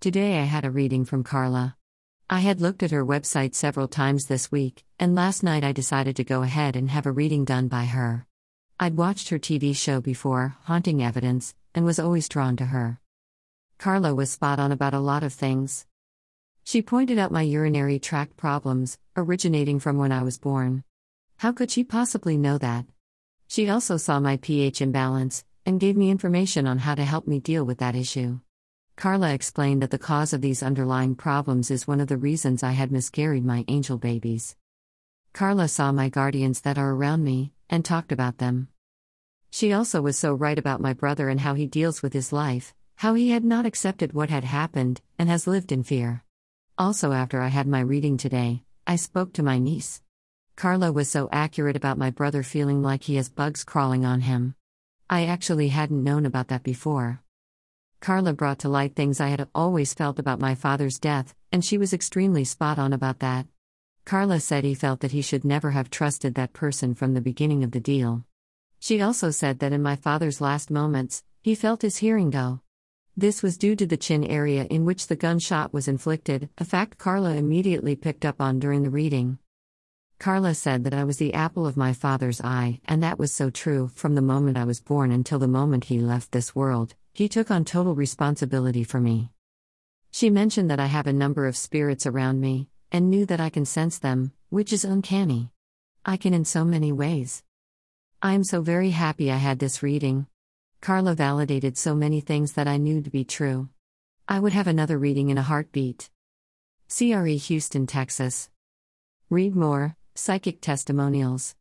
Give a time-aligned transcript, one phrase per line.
[0.00, 1.76] Today I had a reading from Carla.
[2.30, 6.14] I had looked at her website several times this week, and last night I decided
[6.14, 8.24] to go ahead and have a reading done by her.
[8.78, 13.00] I'd watched her TV show before, Haunting Evidence, and was always drawn to her.
[13.78, 15.84] Carla was spot on about a lot of things.
[16.62, 20.84] She pointed out my urinary tract problems, originating from when I was born.
[21.38, 22.86] How could she possibly know that?
[23.48, 27.40] She also saw my pH imbalance, and gave me information on how to help me
[27.40, 28.38] deal with that issue.
[28.98, 32.72] Carla explained that the cause of these underlying problems is one of the reasons I
[32.72, 34.56] had miscarried my angel babies.
[35.32, 38.66] Carla saw my guardians that are around me, and talked about them.
[39.50, 42.74] She also was so right about my brother and how he deals with his life,
[42.96, 46.24] how he had not accepted what had happened, and has lived in fear.
[46.76, 50.02] Also, after I had my reading today, I spoke to my niece.
[50.56, 54.56] Carla was so accurate about my brother feeling like he has bugs crawling on him.
[55.08, 57.22] I actually hadn't known about that before.
[58.00, 61.76] Carla brought to light things I had always felt about my father's death, and she
[61.76, 63.46] was extremely spot on about that.
[64.04, 67.64] Carla said he felt that he should never have trusted that person from the beginning
[67.64, 68.24] of the deal.
[68.78, 72.60] She also said that in my father's last moments, he felt his hearing go.
[73.16, 76.98] This was due to the chin area in which the gunshot was inflicted, a fact
[76.98, 79.38] Carla immediately picked up on during the reading.
[80.20, 83.50] Carla said that I was the apple of my father's eye, and that was so
[83.50, 86.94] true from the moment I was born until the moment he left this world.
[87.18, 89.32] He took on total responsibility for me.
[90.12, 93.50] She mentioned that I have a number of spirits around me, and knew that I
[93.50, 95.50] can sense them, which is uncanny.
[96.04, 97.42] I can in so many ways.
[98.22, 100.28] I am so very happy I had this reading.
[100.80, 103.68] Carla validated so many things that I knew to be true.
[104.28, 106.10] I would have another reading in a heartbeat.
[106.88, 108.48] CRE Houston, Texas.
[109.28, 111.56] Read more Psychic Testimonials.